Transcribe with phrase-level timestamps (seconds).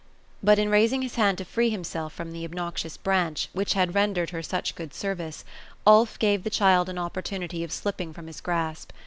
[0.41, 4.31] But in raising his hand to free himself from the obnoxious branch, which had rendered
[4.31, 5.45] her such good service,
[5.85, 8.89] Ulf gave the child an oppor tunity of slipping from his grasp.